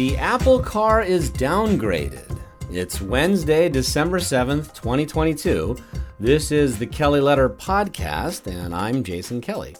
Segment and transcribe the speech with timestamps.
[0.00, 2.40] The Apple car is downgraded.
[2.70, 5.76] It's Wednesday, December 7th, 2022.
[6.18, 9.76] This is the Kelly Letter Podcast, and I'm Jason Kelly.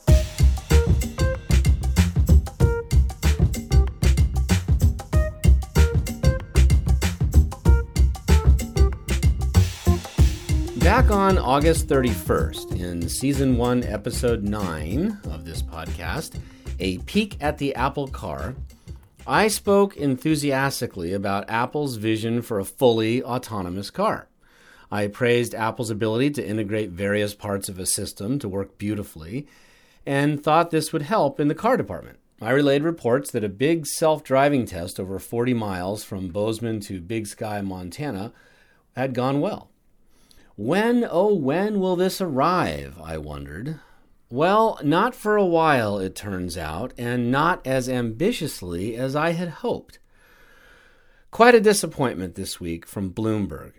[10.80, 16.38] Back on August 31st, in season 1, episode 9 of this podcast,
[16.78, 18.54] A Peek at the Apple Car,
[19.26, 24.28] I spoke enthusiastically about Apple's vision for a fully autonomous car.
[24.90, 29.46] I praised Apple's ability to integrate various parts of a system to work beautifully
[30.06, 32.18] and thought this would help in the car department.
[32.40, 37.00] I relayed reports that a big self driving test over 40 miles from Bozeman to
[37.00, 38.32] Big Sky, Montana,
[38.96, 39.70] had gone well.
[40.56, 42.98] When, oh, when will this arrive?
[43.02, 43.78] I wondered.
[44.32, 49.48] Well, not for a while, it turns out, and not as ambitiously as I had
[49.48, 49.98] hoped.
[51.32, 53.72] Quite a disappointment this week from Bloomberg.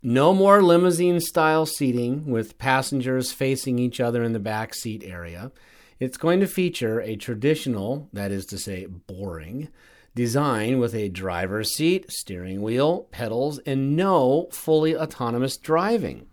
[0.00, 5.50] No more limousine style seating with passengers facing each other in the back seat area.
[5.98, 9.70] It's going to feature a traditional, that is to say, boring,
[10.14, 16.28] design with a driver's seat, steering wheel, pedals, and no fully autonomous driving.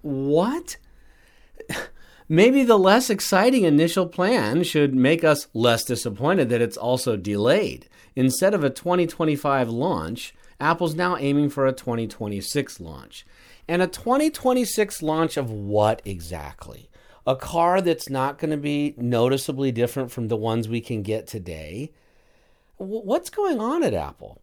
[0.00, 0.78] What?
[2.28, 7.88] Maybe the less exciting initial plan should make us less disappointed that it's also delayed.
[8.14, 13.26] Instead of a 2025 launch, Apple's now aiming for a 2026 launch.
[13.68, 16.88] And a 2026 launch of what exactly?
[17.26, 21.26] A car that's not going to be noticeably different from the ones we can get
[21.26, 21.92] today.
[22.76, 24.40] What's going on at Apple?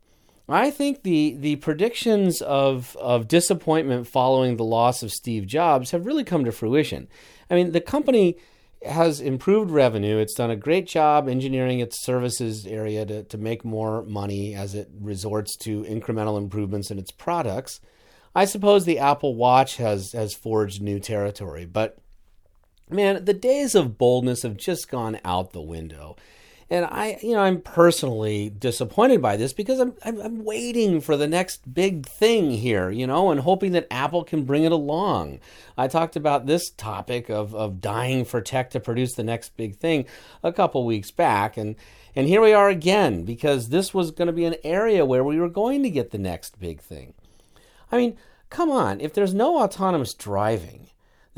[0.47, 6.07] I think the the predictions of of disappointment following the loss of Steve Jobs have
[6.07, 7.07] really come to fruition.
[7.49, 8.37] I mean, the company
[8.85, 10.17] has improved revenue.
[10.17, 14.73] It's done a great job engineering its services area to, to make more money as
[14.73, 17.81] it resorts to incremental improvements in its products.
[18.35, 21.97] I suppose the Apple Watch has has forged new territory, but
[22.89, 26.15] man, the days of boldness have just gone out the window.
[26.71, 31.17] And I, you know, I'm personally disappointed by this because I'm, I'm, I'm, waiting for
[31.17, 35.39] the next big thing here, you know, and hoping that Apple can bring it along.
[35.75, 39.77] I talked about this topic of, of dying for tech to produce the next big
[39.77, 40.05] thing
[40.43, 41.57] a couple weeks back.
[41.57, 41.75] And,
[42.15, 45.39] and here we are again because this was going to be an area where we
[45.39, 47.15] were going to get the next big thing.
[47.91, 48.15] I mean,
[48.51, 50.89] come on, if there's no autonomous driving,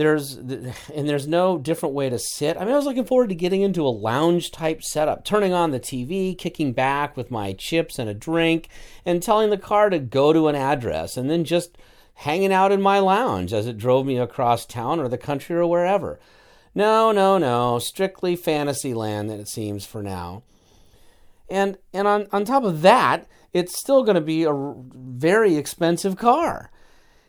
[0.02, 0.34] there's
[0.96, 2.58] and there's no different way to sit.
[2.58, 5.72] I mean, I was looking forward to getting into a lounge type setup, turning on
[5.72, 8.68] the TV, kicking back with my chips and a drink,
[9.06, 11.78] and telling the car to go to an address, and then just
[12.16, 15.68] hanging out in my lounge as it drove me across town or the country or
[15.68, 16.20] wherever.
[16.74, 20.44] No, no, no, strictly fantasy land that it seems for now.
[21.50, 26.18] And and on on top of that, it's still going to be a very expensive
[26.18, 26.72] car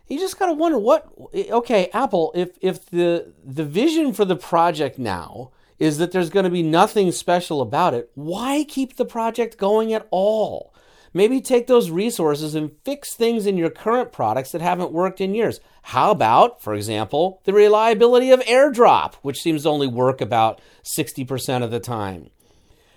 [0.07, 1.07] you just got to wonder what
[1.49, 6.45] okay apple if if the the vision for the project now is that there's going
[6.45, 10.73] to be nothing special about it why keep the project going at all?
[11.15, 15.35] Maybe take those resources and fix things in your current products that haven't worked in
[15.35, 15.59] years.
[15.83, 20.61] How about for example the reliability of airdrop which seems to only work about
[20.97, 22.29] 60% of the time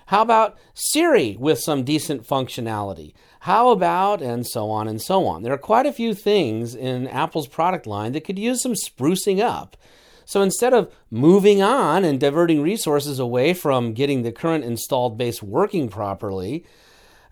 [0.06, 3.12] how about Siri with some decent functionality?
[3.40, 5.42] How about, and so on and so on.
[5.42, 9.40] There are quite a few things in Apple's product line that could use some sprucing
[9.40, 9.76] up.
[10.24, 15.42] So instead of moving on and diverting resources away from getting the current installed base
[15.42, 16.64] working properly,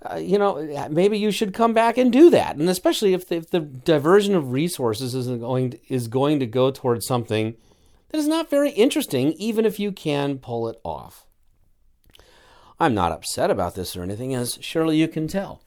[0.03, 2.57] uh, you know, maybe you should come back and do that.
[2.57, 6.47] And especially if the, if the diversion of resources is going to, is going to
[6.47, 7.57] go towards something
[8.11, 11.25] that is not very interesting, even if you can pull it off.
[12.79, 15.63] I'm not upset about this or anything, as surely you can tell.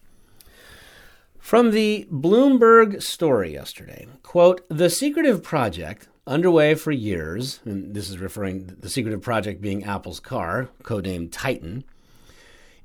[1.40, 8.18] From the Bloomberg story yesterday, quote, the secretive project underway for years, and this is
[8.18, 11.86] referring the secretive project being Apple's car, codenamed Titan,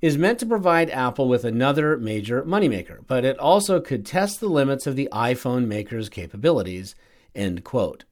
[0.01, 4.49] is meant to provide Apple with another major moneymaker, but it also could test the
[4.49, 6.95] limits of the iPhone maker's capabilities,
[7.35, 8.05] end quote.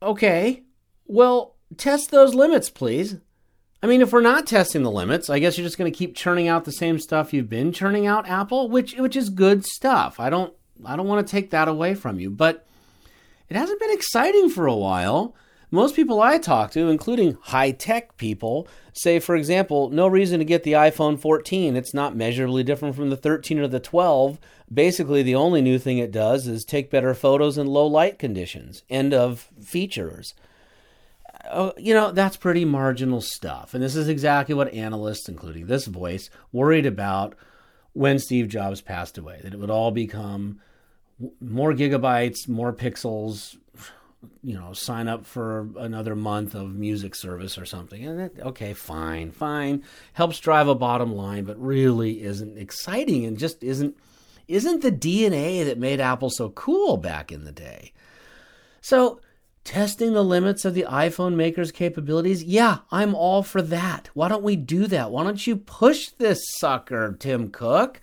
[0.00, 0.62] Okay,
[1.06, 3.16] well, test those limits, please.
[3.82, 6.14] I mean, if we're not testing the limits, I guess you're just going to keep
[6.14, 10.20] churning out the same stuff you've been churning out, Apple, which which is good stuff.
[10.20, 12.64] I don't I don't want to take that away from you, but
[13.48, 15.34] it hasn't been exciting for a while.
[15.72, 20.44] Most people I talk to, including high tech people, say, for example, no reason to
[20.44, 21.76] get the iPhone 14.
[21.76, 24.38] It's not measurably different from the 13 or the 12.
[24.72, 28.84] Basically, the only new thing it does is take better photos in low light conditions.
[28.90, 30.34] End of features
[31.50, 33.74] Oh, you know, that's pretty marginal stuff.
[33.74, 37.34] And this is exactly what analysts, including this voice, worried about
[37.94, 40.60] when Steve Jobs passed away that it would all become
[41.40, 43.56] more gigabytes, more pixels,
[44.42, 48.04] you know, sign up for another month of music service or something.
[48.04, 49.84] And that, okay, fine, fine.
[50.12, 53.96] Helps drive a bottom line, but really isn't exciting and just isn't
[54.48, 57.92] isn't the DNA that made Apple so cool back in the day.
[58.80, 59.20] So,
[59.64, 64.10] testing the limits of the iPhone maker's capabilities, yeah, I'm all for that.
[64.14, 65.10] Why don't we do that?
[65.10, 68.00] Why don't you push this sucker, Tim Cook?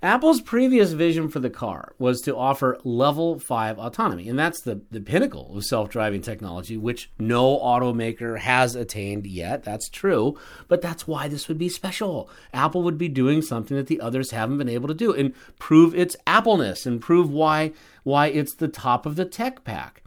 [0.00, 4.80] Apple's previous vision for the car was to offer level 5 autonomy, and that's the,
[4.92, 9.64] the pinnacle of self driving technology, which no automaker has attained yet.
[9.64, 10.38] That's true,
[10.68, 12.30] but that's why this would be special.
[12.54, 15.96] Apple would be doing something that the others haven't been able to do and prove
[15.96, 17.72] its Appleness and prove why,
[18.04, 20.04] why it's the top of the tech pack.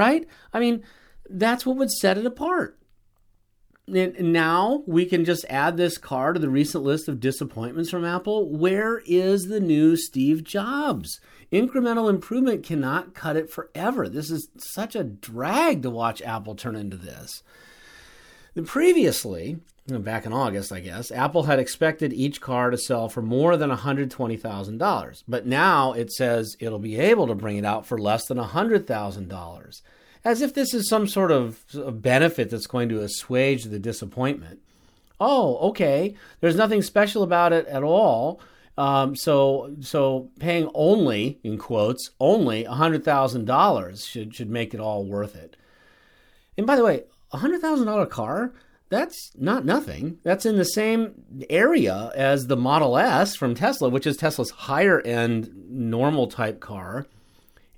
[0.00, 0.26] Right?
[0.52, 0.82] I mean,
[1.28, 2.80] that's what would set it apart
[3.90, 8.48] now we can just add this car to the recent list of disappointments from Apple.
[8.48, 11.20] Where is the new Steve Jobs?
[11.52, 14.08] Incremental improvement cannot cut it forever.
[14.08, 17.42] This is such a drag to watch Apple turn into this.
[18.64, 19.58] Previously,
[19.98, 23.70] back in August, I guess, Apple had expected each car to sell for more than
[23.70, 25.22] $120,000.
[25.28, 29.82] But now it says it'll be able to bring it out for less than $100,000
[30.24, 31.64] as if this is some sort of
[32.02, 34.60] benefit that's going to assuage the disappointment.
[35.20, 36.14] Oh, okay.
[36.40, 38.40] There's nothing special about it at all.
[38.78, 44.80] Um, so, so paying only in quotes only hundred thousand dollars should should make it
[44.80, 45.56] all worth it.
[46.56, 48.52] And by the way, a hundred thousand dollar car
[48.90, 50.18] that's not nothing.
[50.24, 51.14] That's in the same
[51.48, 57.06] area as the Model S from Tesla, which is Tesla's higher end normal type car.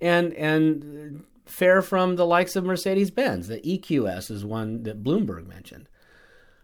[0.01, 3.49] And and fare from the likes of Mercedes Benz.
[3.49, 5.89] The EQS is one that Bloomberg mentioned.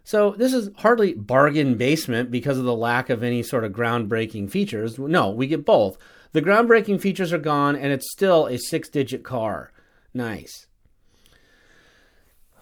[0.03, 4.51] So this is hardly bargain basement because of the lack of any sort of groundbreaking
[4.51, 4.99] features.
[4.99, 5.99] No, we get both.
[6.33, 9.73] The groundbreaking features are gone, and it's still a six digit car.
[10.15, 10.68] Nice.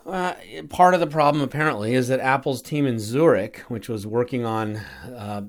[0.06, 0.34] Uh,
[0.68, 4.76] part of the problem, apparently, is that Apple's team in Zurich, which was working on
[4.76, 5.42] uh,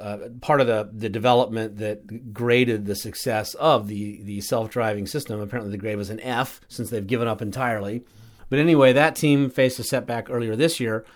[0.00, 5.06] uh, part of the, the development that graded the success of the, the self driving
[5.06, 8.02] system, apparently the grade was an F since they've given up entirely.
[8.50, 11.06] But anyway, that team faced a setback earlier this year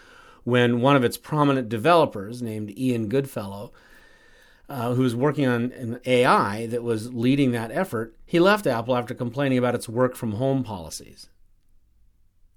[0.45, 3.73] when one of its prominent developers, named Ian Goodfellow,
[4.69, 8.97] uh, who was working on an AI that was leading that effort, he left Apple
[8.97, 11.29] after complaining about its work from home policies.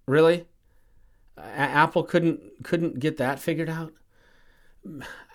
[0.09, 0.47] Really?
[1.37, 3.93] A- Apple couldn't couldn't get that figured out.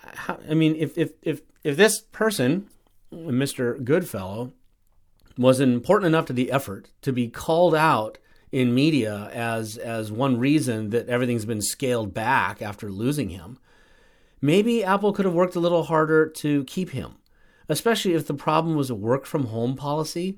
[0.03, 2.67] How, I mean, if if if if this person,
[3.11, 3.81] Mr.
[3.81, 4.51] Goodfellow,
[5.37, 8.17] was important enough to the effort to be called out
[8.51, 13.57] in media as as one reason that everything's been scaled back after losing him,
[14.41, 17.15] maybe Apple could have worked a little harder to keep him,
[17.69, 20.37] especially if the problem was a work from home policy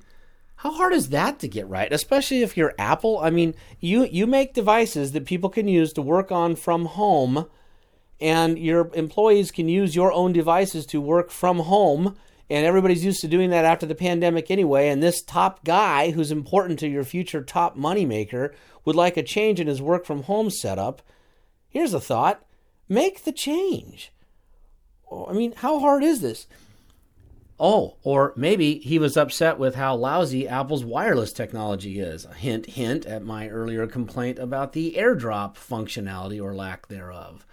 [0.57, 1.91] how hard is that to get right?
[1.93, 3.19] Especially if you're Apple.
[3.19, 7.45] I mean, you you make devices that people can use to work on from home,
[8.19, 12.15] and your employees can use your own devices to work from home.
[12.49, 14.87] And everybody's used to doing that after the pandemic anyway.
[14.87, 19.59] And this top guy, who's important to your future top moneymaker, would like a change
[19.59, 21.03] in his work from home setup.
[21.69, 22.43] Here's a thought:
[22.89, 24.11] make the change.
[25.11, 26.47] I mean, how hard is this?
[27.59, 32.25] Oh, or maybe he was upset with how lousy Apple's wireless technology is.
[32.25, 37.47] A hint, hint at my earlier complaint about the AirDrop functionality or lack thereof.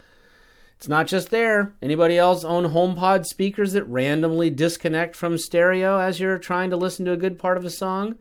[0.77, 1.73] It's not just there.
[1.81, 7.07] Anybody else own HomePod speakers that randomly disconnect from stereo as you're trying to listen
[7.07, 8.17] to a good part of a song?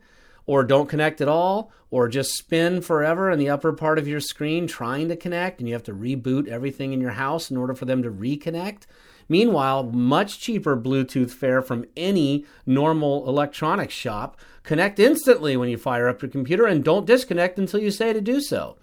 [0.46, 1.72] Or don't connect at all?
[1.90, 5.68] Or just spin forever in the upper part of your screen trying to connect and
[5.68, 8.82] you have to reboot everything in your house in order for them to reconnect?
[9.28, 14.38] Meanwhile, much cheaper Bluetooth fare from any normal electronics shop.
[14.62, 18.20] Connect instantly when you fire up your computer and don't disconnect until you say to
[18.20, 18.76] do so.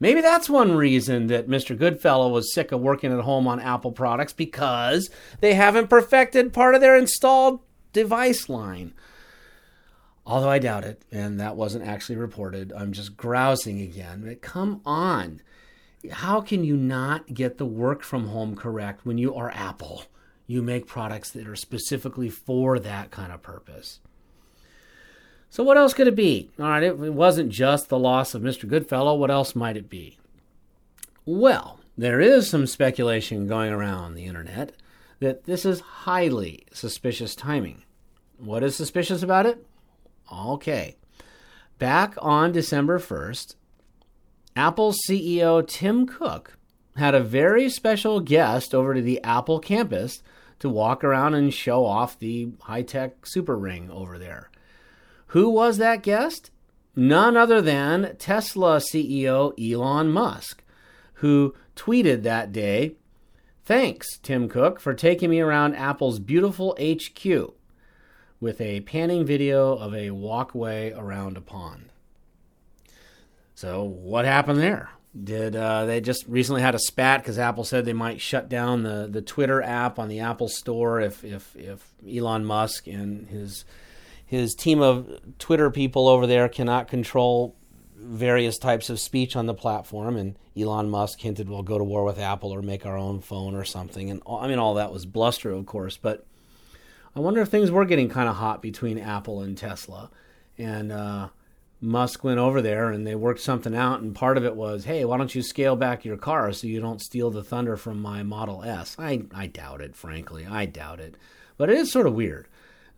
[0.00, 1.76] Maybe that's one reason that Mr.
[1.76, 6.76] Goodfellow was sick of working at home on Apple products because they haven't perfected part
[6.76, 7.60] of their installed
[7.92, 8.94] device line.
[10.28, 12.72] Although I doubt it, and that wasn't actually reported.
[12.72, 14.22] I'm just grousing again.
[14.24, 15.40] But come on
[16.10, 20.04] how can you not get the work from home correct when you are Apple?
[20.46, 24.00] You make products that are specifically for that kind of purpose.
[25.50, 26.50] So, what else could it be?
[26.58, 28.68] All right, it, it wasn't just the loss of Mr.
[28.68, 29.14] Goodfellow.
[29.14, 30.18] What else might it be?
[31.24, 34.72] Well, there is some speculation going around the internet
[35.20, 37.82] that this is highly suspicious timing.
[38.38, 39.66] What is suspicious about it?
[40.32, 40.96] Okay.
[41.78, 43.54] Back on December 1st,
[44.56, 46.58] Apple CEO Tim Cook
[46.96, 50.22] had a very special guest over to the Apple campus
[50.58, 54.50] to walk around and show off the high tech super ring over there.
[55.28, 56.50] Who was that guest?
[56.96, 60.64] None other than Tesla CEO Elon Musk,
[61.14, 62.96] who tweeted that day
[63.64, 67.54] Thanks, Tim Cook, for taking me around Apple's beautiful HQ
[68.40, 71.90] with a panning video of a walkway around a pond.
[73.54, 74.90] So, what happened there?
[75.24, 78.82] Did uh, they just recently had a spat because Apple said they might shut down
[78.82, 83.64] the, the Twitter app on the Apple Store if, if, if Elon Musk and his
[84.28, 87.56] his team of Twitter people over there cannot control
[87.96, 90.16] various types of speech on the platform.
[90.16, 93.54] And Elon Musk hinted we'll go to war with Apple or make our own phone
[93.54, 94.10] or something.
[94.10, 95.96] And I mean, all that was bluster, of course.
[95.96, 96.26] But
[97.18, 100.08] I wonder if things were getting kind of hot between Apple and Tesla.
[100.56, 101.30] And uh,
[101.80, 104.00] Musk went over there and they worked something out.
[104.00, 106.80] And part of it was, hey, why don't you scale back your car so you
[106.80, 108.94] don't steal the thunder from my Model S?
[109.00, 110.46] I, I doubt it, frankly.
[110.48, 111.16] I doubt it.
[111.56, 112.46] But it is sort of weird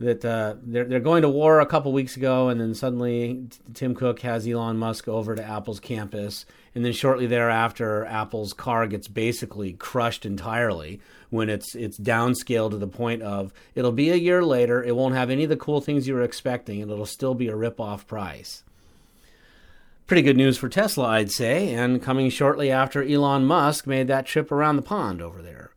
[0.00, 3.95] that uh, they're they're going to war a couple weeks ago, and then suddenly Tim
[3.95, 9.09] Cook has Elon Musk over to Apple's campus, and then shortly thereafter, Apple's car gets
[9.09, 14.42] basically crushed entirely when it's it's downscaled to the point of it'll be a year
[14.42, 17.35] later, it won't have any of the cool things you were expecting, and it'll still
[17.35, 18.62] be a rip-off price.
[20.07, 24.26] Pretty good news for Tesla, I'd say, and coming shortly after Elon Musk made that
[24.26, 25.71] trip around the pond over there.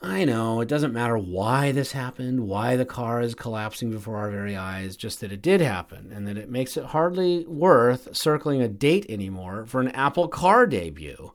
[0.00, 4.30] I know, it doesn't matter why this happened, why the car is collapsing before our
[4.30, 8.62] very eyes, just that it did happen, and that it makes it hardly worth circling
[8.62, 11.32] a date anymore for an Apple car debut.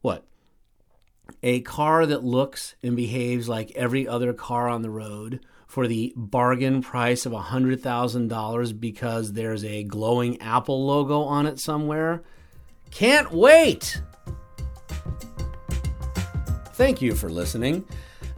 [0.00, 0.24] What?
[1.42, 6.12] A car that looks and behaves like every other car on the road for the
[6.16, 12.22] bargain price of $100,000 because there's a glowing Apple logo on it somewhere?
[12.92, 14.00] Can't wait!
[16.78, 17.84] Thank you for listening.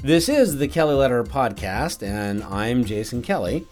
[0.02, 3.66] This is the Kelly Letter Podcast, and I'm Jason Kelly.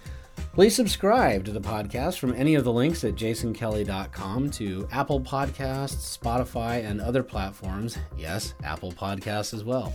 [0.53, 6.19] Please subscribe to the podcast from any of the links at jasonkelly.com to Apple Podcasts,
[6.19, 7.97] Spotify, and other platforms.
[8.19, 9.95] Yes, Apple Podcasts as well.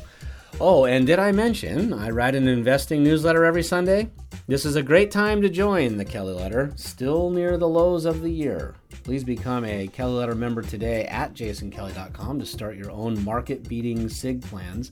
[0.59, 4.09] Oh, and did I mention I write an investing newsletter every Sunday?
[4.47, 8.21] This is a great time to join the Kelly Letter, still near the lows of
[8.23, 8.73] the year.
[9.03, 14.07] Please become a Kelly Letter member today at jasonkelly.com to start your own market beating
[14.07, 14.91] SIG plans.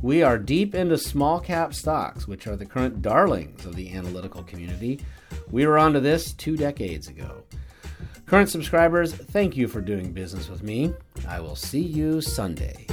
[0.00, 4.42] We are deep into small cap stocks, which are the current darlings of the analytical
[4.44, 5.00] community.
[5.50, 7.42] We were onto this two decades ago.
[8.24, 10.94] Current subscribers, thank you for doing business with me.
[11.28, 12.86] I will see you Sunday.